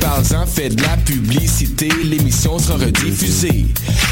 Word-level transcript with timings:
Parle-en, 0.00 0.46
fais 0.46 0.68
de 0.68 0.82
la 0.82 0.96
publicité, 0.98 1.88
l'émission 2.04 2.58
sera 2.58 2.78
rediffusée 2.78 3.66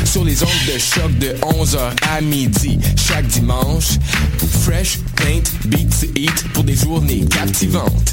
sur 0.05 0.25
les 0.25 0.42
ondes 0.42 0.48
de 0.67 0.78
choc 0.78 1.19
de 1.19 1.34
11h 1.42 1.92
à 2.11 2.20
midi 2.20 2.78
chaque 2.97 3.27
dimanche. 3.27 3.98
Fresh 4.62 4.98
Paint 5.17 5.43
Beats 5.67 6.06
Eat 6.17 6.45
pour 6.53 6.65
des 6.65 6.75
journées 6.75 7.25
captivantes. 7.27 8.12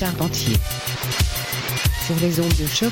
Charpentier 0.00 0.56
sur 2.06 2.14
les 2.22 2.40
ondes 2.40 2.48
de 2.58 2.66
choc. 2.66 2.90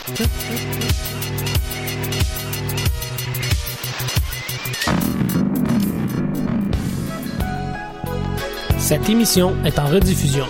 Cette 8.79 9.09
émission 9.09 9.57
est 9.65 9.79
en 9.79 9.87
rediffusion. 9.87 10.45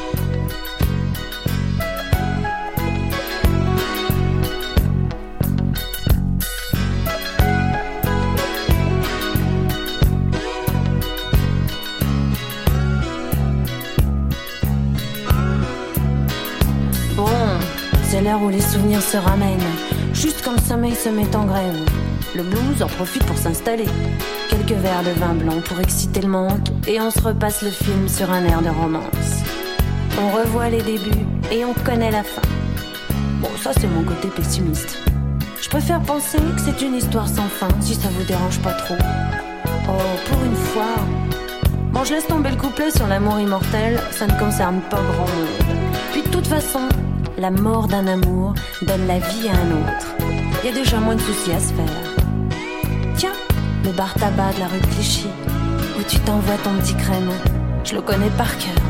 C'est 18.18 18.24
l'heure 18.24 18.42
où 18.42 18.48
les 18.48 18.60
souvenirs 18.60 19.00
se 19.00 19.16
ramènent. 19.16 19.60
Juste 20.12 20.42
quand 20.44 20.50
le 20.50 20.60
sommeil 20.60 20.94
se 20.94 21.08
met 21.08 21.36
en 21.36 21.44
grève. 21.44 21.84
Le 22.34 22.42
blues 22.42 22.82
en 22.82 22.88
profite 22.88 23.24
pour 23.24 23.38
s'installer. 23.38 23.86
Quelques 24.50 24.72
verres 24.72 25.04
de 25.04 25.10
vin 25.20 25.34
blanc 25.34 25.60
pour 25.64 25.78
exciter 25.78 26.22
le 26.22 26.28
manque. 26.28 26.68
Et 26.88 27.00
on 27.00 27.12
se 27.12 27.20
repasse 27.20 27.62
le 27.62 27.70
film 27.70 28.08
sur 28.08 28.28
un 28.32 28.44
air 28.44 28.60
de 28.60 28.70
romance. 28.70 29.44
On 30.20 30.36
revoit 30.36 30.68
les 30.68 30.82
débuts 30.82 31.26
et 31.52 31.64
on 31.64 31.72
connaît 31.74 32.10
la 32.10 32.24
fin. 32.24 32.42
Bon, 33.40 33.50
ça 33.62 33.70
c'est 33.72 33.86
mon 33.86 34.02
côté 34.02 34.26
pessimiste. 34.28 34.98
Je 35.62 35.68
préfère 35.68 36.00
penser 36.00 36.38
que 36.38 36.60
c'est 36.60 36.84
une 36.84 36.96
histoire 36.96 37.28
sans 37.28 37.48
fin, 37.48 37.68
si 37.80 37.94
ça 37.94 38.08
vous 38.08 38.24
dérange 38.24 38.58
pas 38.60 38.72
trop. 38.72 38.96
Oh, 39.88 40.28
pour 40.28 40.42
une 40.42 40.56
fois. 40.56 40.96
Bon, 41.92 42.02
je 42.02 42.14
laisse 42.14 42.26
tomber 42.26 42.50
le 42.50 42.56
couplet 42.56 42.90
sur 42.90 43.06
l'amour 43.06 43.38
immortel, 43.38 44.00
ça 44.10 44.26
ne 44.26 44.36
concerne 44.40 44.80
pas 44.90 44.96
grand 44.96 45.18
monde. 45.18 45.78
Puis 46.12 46.22
de 46.22 46.28
toute 46.28 46.48
façon, 46.48 46.88
la 47.38 47.50
mort 47.52 47.86
d'un 47.86 48.06
amour 48.06 48.54
donne 48.82 49.06
la 49.06 49.18
vie 49.18 49.48
à 49.48 49.52
un 49.52 49.70
autre. 49.70 50.16
Il 50.62 50.66
y 50.66 50.72
a 50.72 50.74
déjà 50.74 50.98
moins 50.98 51.14
de 51.14 51.20
soucis 51.20 51.52
à 51.52 51.60
se 51.60 51.72
faire. 51.72 52.14
Tiens, 53.16 53.32
le 53.84 53.92
bar 53.92 54.12
tabac 54.14 54.52
de 54.54 54.60
la 54.60 54.66
rue 54.66 54.80
Clichy, 54.80 55.28
où 55.98 56.02
tu 56.08 56.18
t'envoies 56.20 56.56
ton 56.64 56.74
petit 56.80 56.94
crème. 56.94 57.30
Je 57.84 57.94
le 57.94 58.02
connais 58.02 58.30
par 58.36 58.58
cœur. 58.58 58.82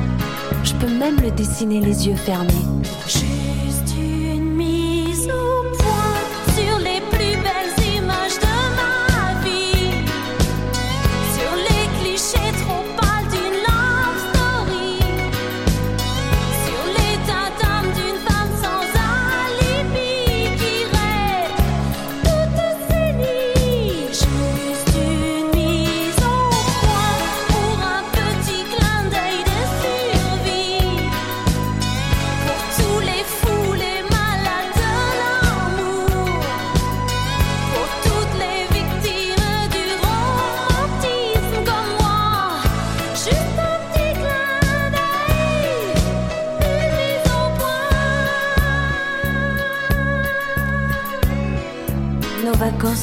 Je 0.64 0.72
peux 0.74 0.92
même 0.92 1.20
le 1.20 1.30
dessiner 1.30 1.80
les 1.80 2.08
yeux 2.08 2.16
fermés. 2.16 2.64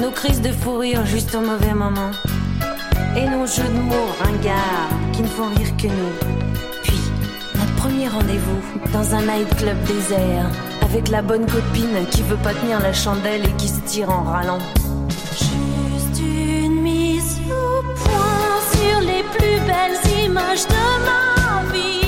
Nos 0.00 0.10
crises 0.10 0.40
de 0.42 0.50
fou 0.50 0.78
rire 0.78 1.06
juste 1.06 1.34
au 1.34 1.40
mauvais 1.40 1.74
moment. 1.74 2.10
Et 3.16 3.28
nos 3.28 3.46
jeux 3.46 3.62
de 3.62 3.80
mots 3.80 4.12
ringards 4.20 4.90
qui 5.12 5.22
ne 5.22 5.26
font 5.26 5.48
rire 5.48 5.76
que 5.76 5.86
nous. 5.86 6.12
Puis, 6.82 6.98
notre 7.54 7.74
premier 7.76 8.08
rendez-vous 8.08 8.60
dans 8.92 9.14
un 9.14 9.22
nightclub 9.22 9.80
désert. 9.84 10.50
Avec 10.82 11.08
la 11.08 11.22
bonne 11.22 11.46
copine 11.46 12.06
qui 12.10 12.22
veut 12.22 12.36
pas 12.36 12.54
tenir 12.54 12.80
la 12.80 12.92
chandelle 12.92 13.44
et 13.44 13.52
qui 13.52 13.68
se 13.68 13.80
tire 13.80 14.10
en 14.10 14.24
râlant. 14.24 14.58
Juste 15.32 16.20
une 16.20 16.80
mise 16.82 17.40
au 17.48 17.82
point 17.96 18.60
sur 18.72 19.00
les 19.00 19.22
plus 19.36 19.60
belles 19.66 20.24
images 20.24 20.66
de 20.66 21.04
ma 21.04 21.72
vie. 21.72 22.03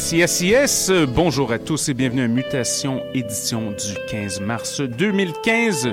Yes! 0.00 0.92
Bonjour 1.12 1.50
à 1.50 1.58
tous 1.58 1.88
et 1.88 1.94
bienvenue 1.94 2.22
à 2.22 2.28
Mutation, 2.28 3.02
édition 3.14 3.72
du 3.72 3.94
15 4.08 4.40
mars 4.40 4.80
2015. 4.80 5.88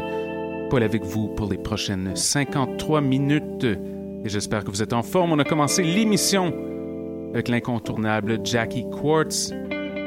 Paul 0.69 0.83
avec 0.83 1.03
vous 1.03 1.27
pour 1.29 1.49
les 1.49 1.57
prochaines 1.57 2.15
53 2.15 3.01
minutes. 3.01 3.63
Et 3.63 4.29
j'espère 4.29 4.63
que 4.63 4.69
vous 4.69 4.83
êtes 4.83 4.93
en 4.93 5.01
forme. 5.01 5.31
On 5.31 5.39
a 5.39 5.43
commencé 5.43 5.81
l'émission 5.81 6.53
avec 7.33 7.47
l'incontournable 7.47 8.39
Jackie 8.43 8.85
Quartz, 8.89 9.51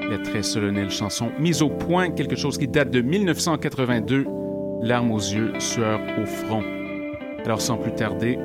la 0.09 0.19
très 0.19 0.45
solennelle 0.45 0.91
chanson 0.91 1.33
Mise 1.41 1.61
au 1.61 1.69
point, 1.69 2.11
quelque 2.11 2.37
chose 2.37 2.57
qui 2.57 2.69
date 2.69 2.93
de 2.93 3.01
1982, 3.01 4.27
larmes 4.81 5.11
aux 5.11 5.19
yeux, 5.19 5.53
sueur 5.59 6.01
au 6.23 6.25
front. 6.25 6.63
Alors 7.45 7.61
sans 7.61 7.77
plus 7.77 7.93
tarder, 7.93 8.39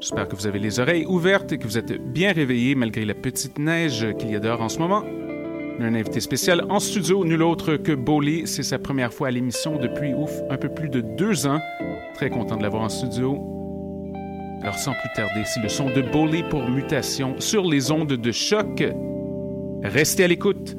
J'espère 0.00 0.28
que 0.28 0.34
vous 0.34 0.46
avez 0.46 0.58
les 0.58 0.80
oreilles 0.80 1.04
ouvertes 1.04 1.52
et 1.52 1.58
que 1.58 1.64
vous 1.64 1.76
êtes 1.76 1.92
bien 1.92 2.32
réveillés 2.32 2.74
malgré 2.74 3.04
la 3.04 3.12
petite 3.12 3.58
neige 3.58 4.06
qu'il 4.18 4.30
y 4.30 4.34
a 4.36 4.40
dehors 4.40 4.62
en 4.62 4.70
ce 4.70 4.78
moment. 4.78 5.04
Un 5.78 5.94
invité 5.94 6.20
spécial 6.20 6.64
en 6.70 6.80
studio, 6.80 7.22
nul 7.22 7.42
autre 7.42 7.76
que 7.76 7.92
Bowley. 7.92 8.46
C'est 8.46 8.62
sa 8.62 8.78
première 8.78 9.12
fois 9.12 9.28
à 9.28 9.30
l'émission 9.30 9.76
depuis, 9.76 10.14
ouf, 10.14 10.32
un 10.48 10.56
peu 10.56 10.70
plus 10.70 10.88
de 10.88 11.02
deux 11.02 11.46
ans. 11.46 11.60
Très 12.14 12.30
content 12.30 12.56
de 12.56 12.62
l'avoir 12.62 12.82
en 12.82 12.88
studio. 12.88 13.38
Alors 14.62 14.78
sans 14.78 14.92
plus 14.92 15.10
tarder, 15.14 15.42
c'est 15.44 15.60
le 15.60 15.68
son 15.68 15.90
de 15.90 16.00
Bowley 16.00 16.44
pour 16.48 16.66
mutation 16.68 17.38
sur 17.38 17.68
les 17.68 17.90
ondes 17.90 18.14
de 18.14 18.32
choc. 18.32 18.82
Restez 19.82 20.24
à 20.24 20.28
l'écoute. 20.28 20.76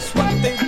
just 0.00 0.14
what 0.14 0.59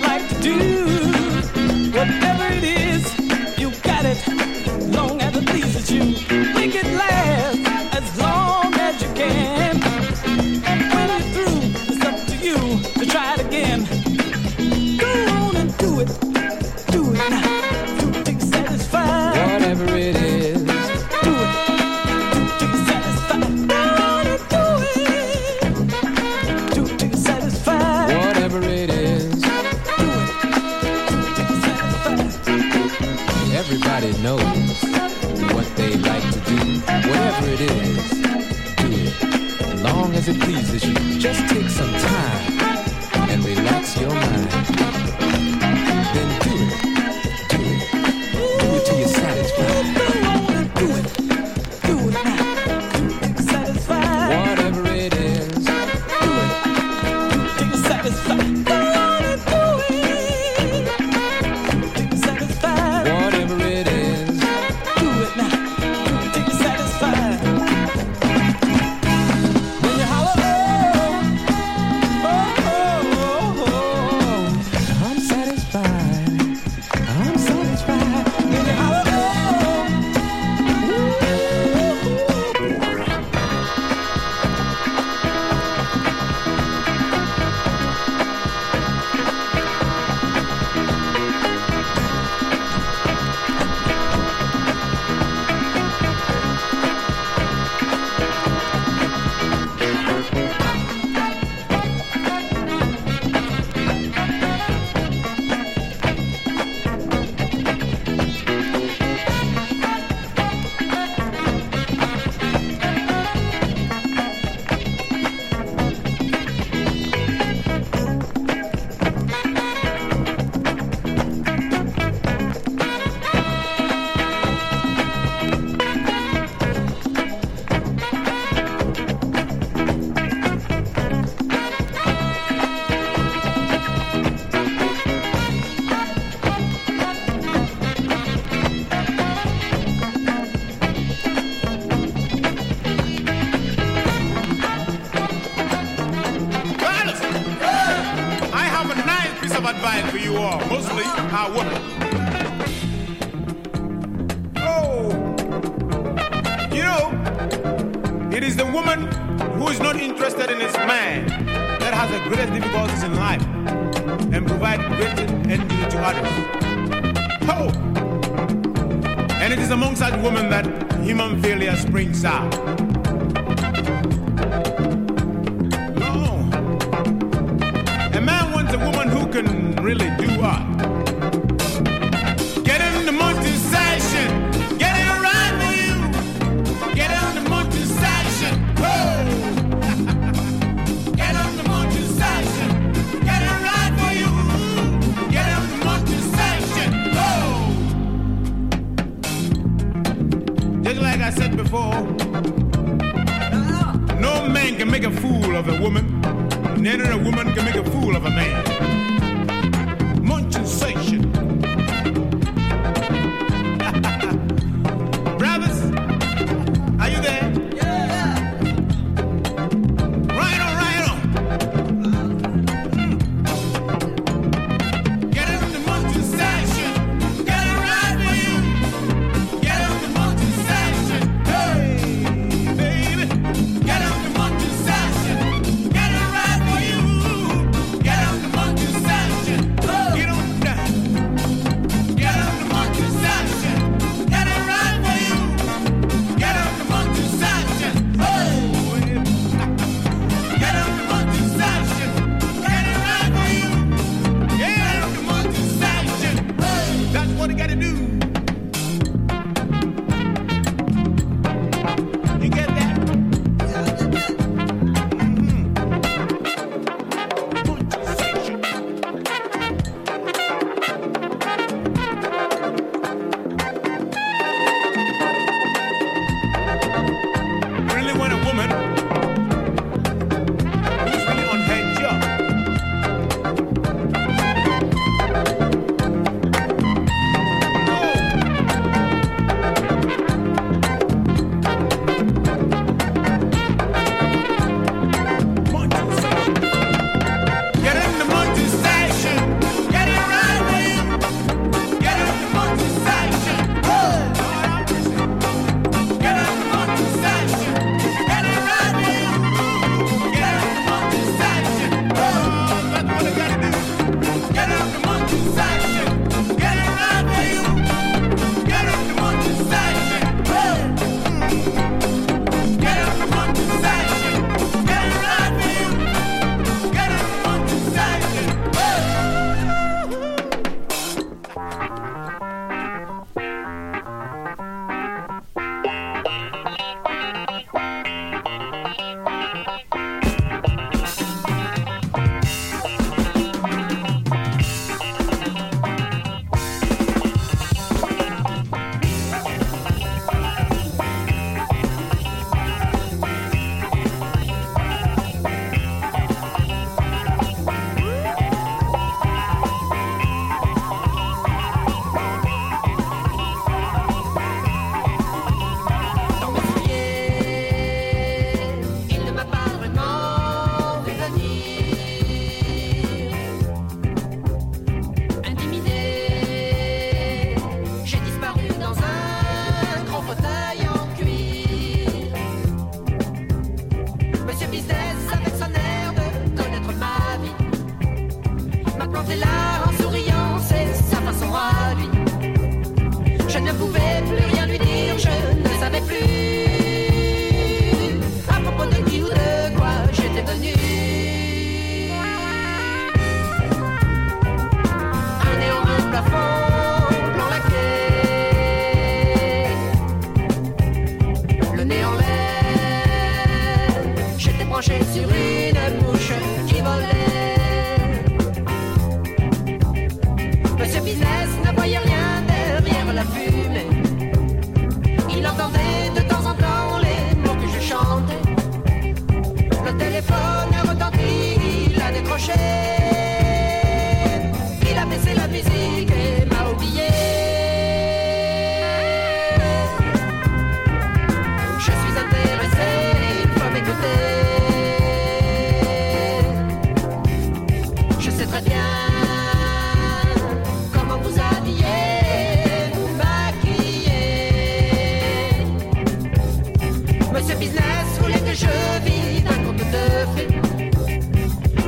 business 457.63 458.19
voulait 458.19 458.39
que 458.39 458.53
je 458.53 458.73
vis 459.05 459.41
d'un 459.41 459.59
conte 459.63 459.77
de 459.77 460.05
fées. 460.33 460.47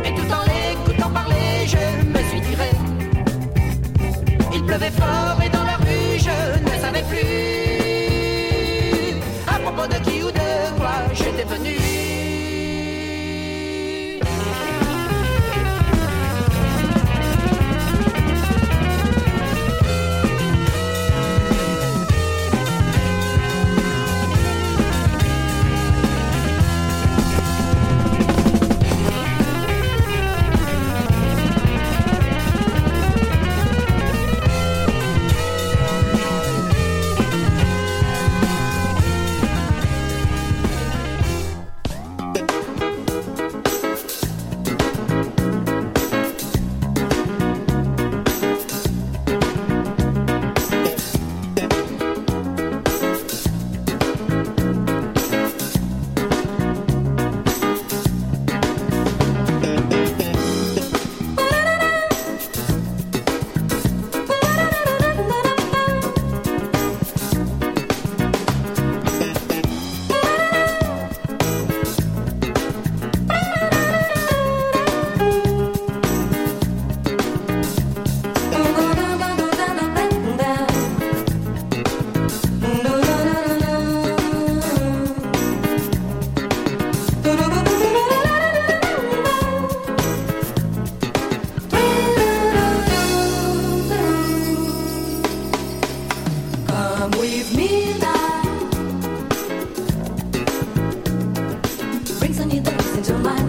Et 0.05 0.11
tout 0.17 0.29
en 0.37 0.43
l'écoutant 0.49 1.09
parler, 1.09 1.67
je 1.67 1.83
me 2.13 2.21
suis 2.29 2.41
tiré. 2.41 2.69
Il 4.53 4.63
pleuvait 4.63 4.91
fort. 4.91 5.34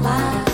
my 0.06 0.45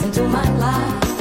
into 0.00 0.22
my 0.28 0.58
life. 0.58 1.11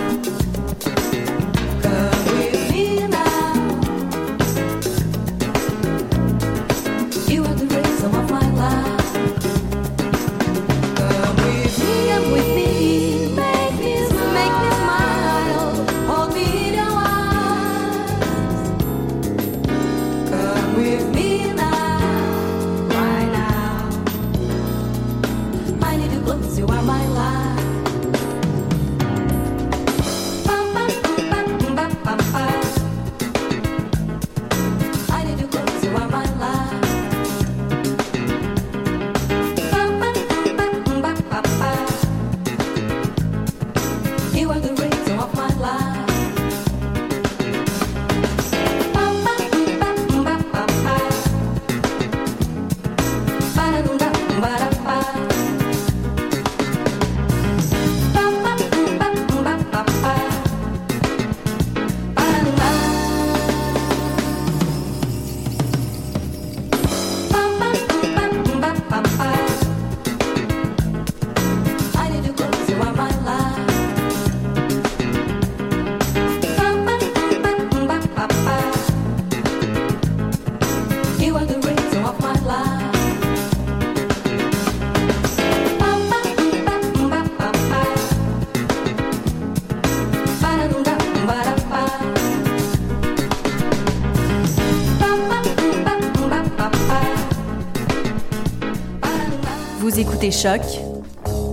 écoutez 100.23 100.38
Choc 100.38 100.62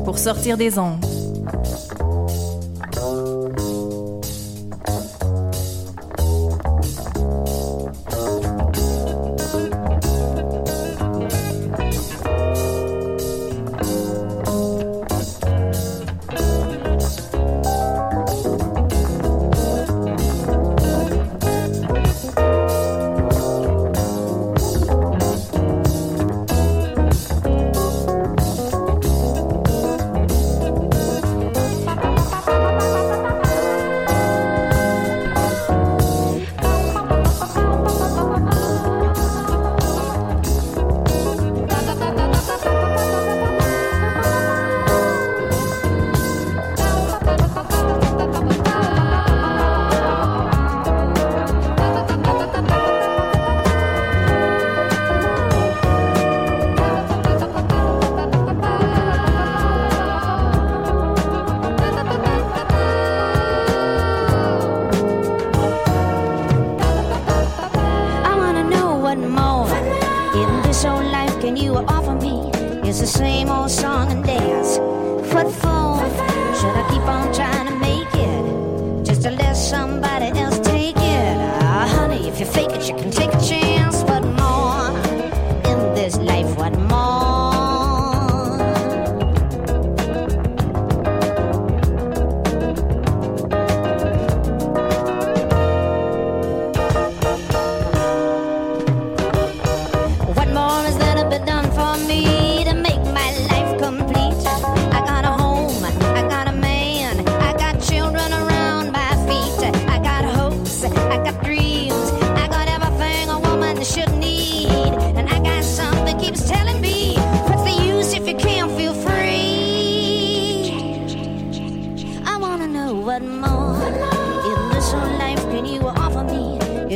pour 0.04 0.18
sortir 0.18 0.58
des 0.58 0.78
ondes. 0.78 1.07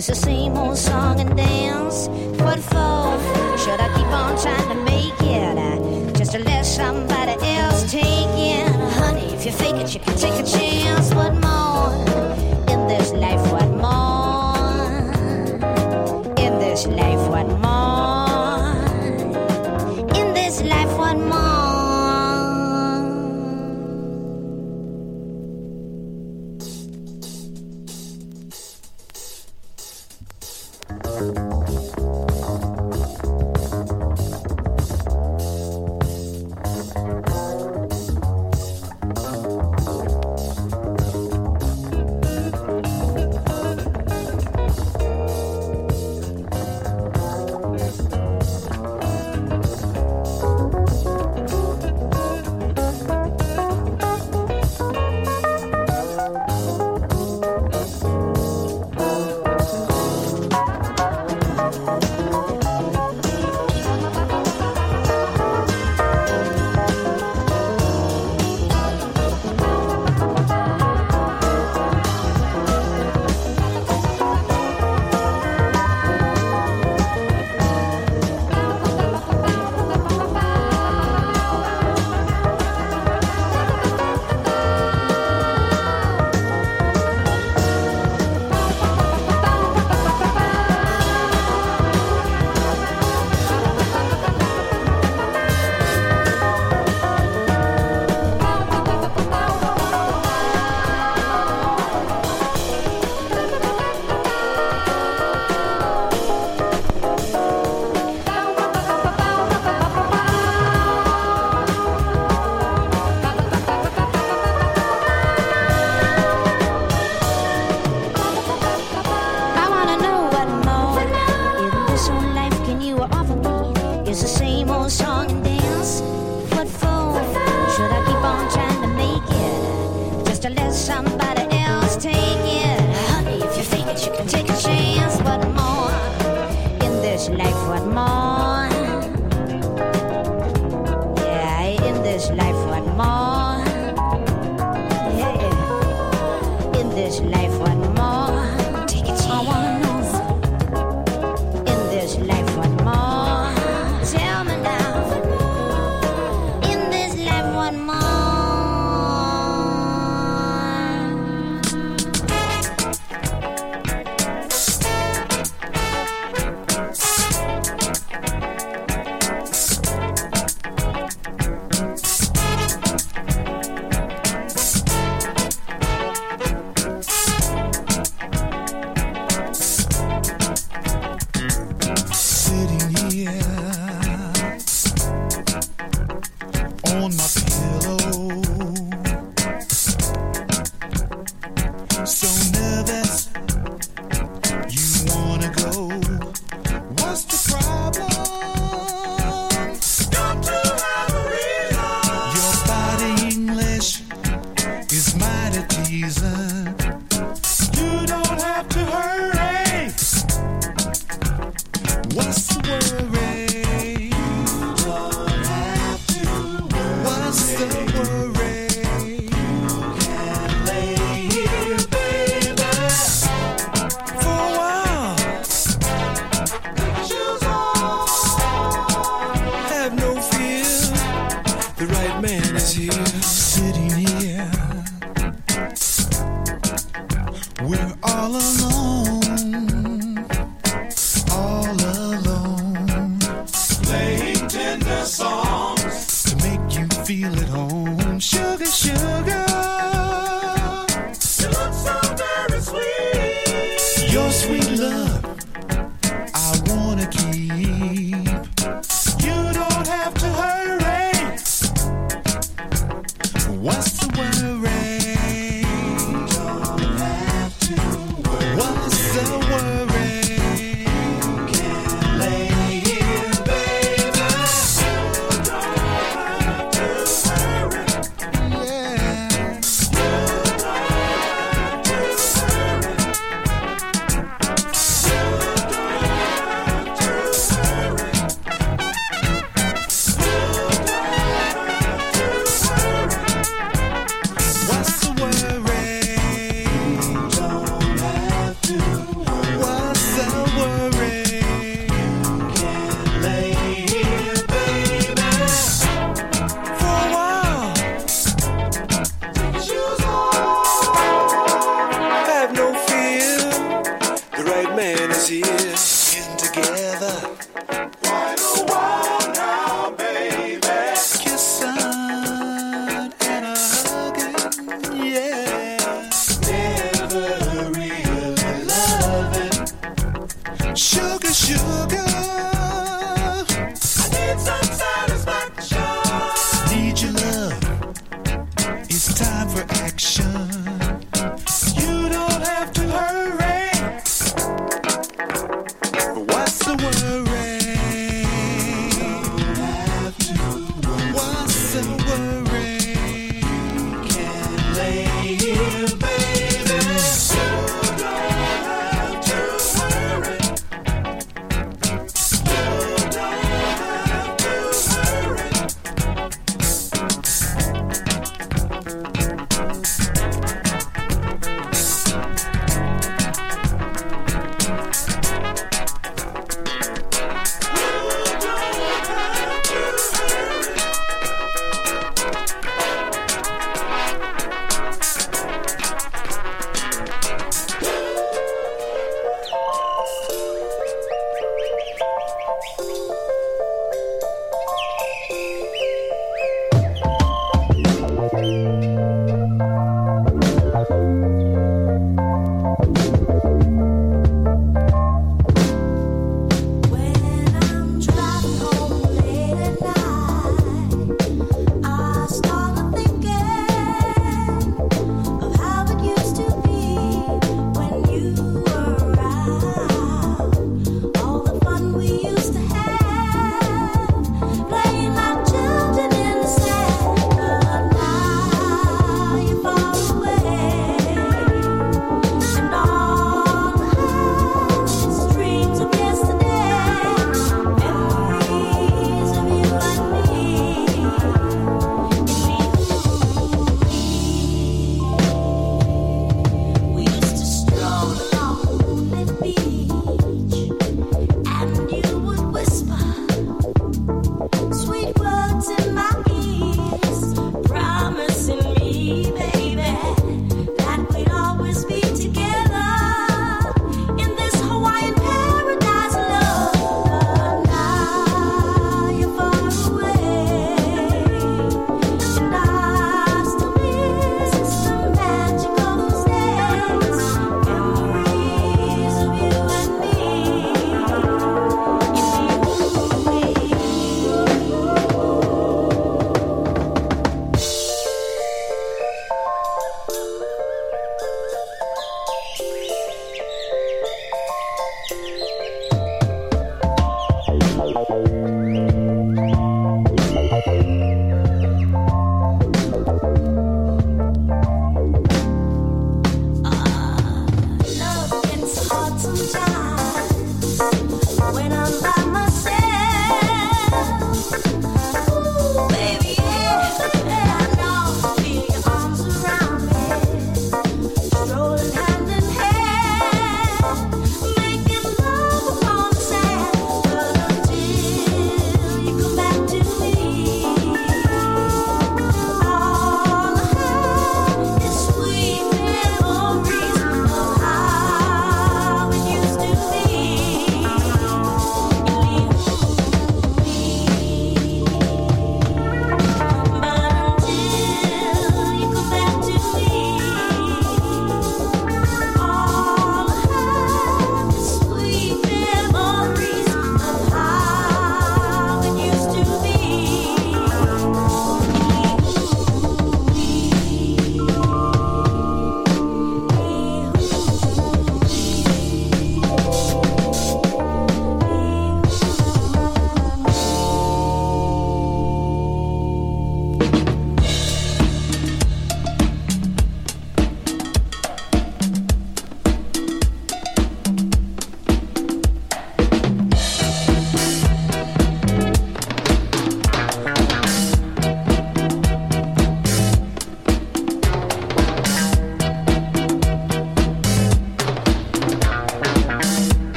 It's 0.00 0.06
the 0.06 0.14
same 0.14 0.56
old 0.56 0.78
song 0.78 1.20
and 1.20 1.36
dance. 1.36 2.08
What 2.40 2.58
for? 2.58 3.18
Should 3.58 3.80
I 3.80 3.88
keep 3.94 4.06
on 4.06 4.34
trying 4.40 4.68
to 4.70 4.74
make 4.82 5.12
it? 5.20 6.16
Just 6.16 6.32
to 6.32 6.38
let 6.38 6.64
somebody 6.64 7.36
else 7.58 7.92
take 7.92 8.00
it. 8.00 8.66
Honey, 8.94 9.34
if 9.34 9.44
you 9.44 9.52
fake 9.52 9.74
it, 9.74 9.92
you 9.92 10.00
can 10.00 10.16
take 10.16 10.40
a 10.40 10.42
chance. 10.42 11.12
What 11.12 11.34
more? 11.34 11.92
In 12.72 12.88
this 12.88 13.12
life, 13.12 13.52
what 13.52 13.68
more? 13.68 14.96
In 16.38 16.58
this 16.58 16.86
life, 16.86 17.28
what 17.28 17.46
more? 17.60 17.69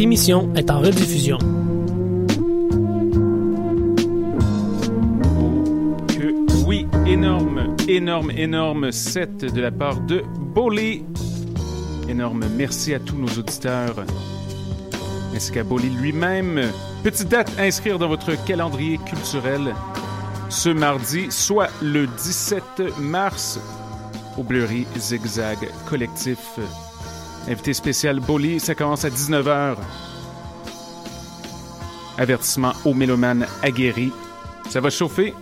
Cette 0.00 0.06
émission 0.06 0.50
est 0.54 0.70
en 0.70 0.80
rediffusion. 0.80 1.36
Que 6.08 6.64
oui, 6.64 6.86
énorme, 7.06 7.76
énorme, 7.86 8.30
énorme 8.30 8.92
set 8.92 9.44
de 9.44 9.60
la 9.60 9.70
part 9.70 10.00
de 10.00 10.22
Bolé. 10.54 11.04
Énorme 12.08 12.46
merci 12.56 12.94
à 12.94 12.98
tous 12.98 13.16
nos 13.16 13.28
auditeurs, 13.28 14.06
ainsi 15.36 15.52
qu'à 15.52 15.64
Bolé 15.64 15.90
lui-même. 15.90 16.62
Petite 17.04 17.28
date 17.28 17.52
à 17.58 17.64
inscrire 17.64 17.98
dans 17.98 18.08
votre 18.08 18.42
calendrier 18.46 18.96
culturel 19.04 19.74
ce 20.48 20.70
mardi, 20.70 21.26
soit 21.28 21.68
le 21.82 22.06
17 22.06 22.62
mars, 23.00 23.60
au 24.38 24.44
Bleury 24.44 24.86
Zigzag 24.96 25.58
Collectif. 25.90 26.58
Invité 27.48 27.72
spécial 27.72 28.20
Boli, 28.20 28.60
ça 28.60 28.74
commence 28.74 29.04
à 29.04 29.10
19h. 29.10 29.76
Avertissement 32.18 32.72
aux 32.84 32.94
mélomanes 32.94 33.46
aguerris. 33.62 34.12
Ça 34.68 34.80
va 34.80 34.90
chauffer? 34.90 35.34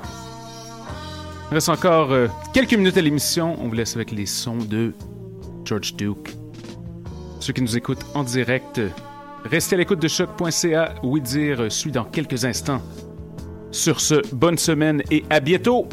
Il 1.50 1.54
reste 1.54 1.68
encore 1.68 2.12
euh, 2.12 2.28
quelques 2.52 2.74
minutes 2.74 2.96
à 2.96 3.02
l'émission. 3.02 3.56
On 3.60 3.68
vous 3.68 3.74
laisse 3.74 3.96
avec 3.96 4.10
les 4.10 4.26
sons 4.26 4.58
de 4.58 4.92
George 5.64 5.94
Duke. 5.96 6.34
Ceux 7.40 7.52
qui 7.52 7.62
nous 7.62 7.76
écoutent 7.76 8.04
en 8.14 8.22
direct, 8.22 8.80
restez 9.44 9.74
à 9.74 9.78
l'écoute 9.78 10.00
de 10.00 10.08
choc.ca. 10.08 10.94
Oui 11.02 11.20
dire 11.20 11.62
euh, 11.62 11.70
suit 11.70 11.90
dans 11.90 12.04
quelques 12.04 12.44
instants. 12.44 12.82
Sur 13.70 14.00
ce, 14.00 14.34
bonne 14.34 14.58
semaine 14.58 15.02
et 15.10 15.24
à 15.30 15.40
bientôt! 15.40 15.88